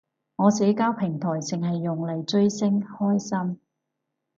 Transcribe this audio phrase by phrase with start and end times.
[0.37, 3.59] 我社交平台剩係用嚟追星，開心